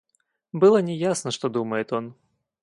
[0.51, 2.15] Было не ясно, что думает он.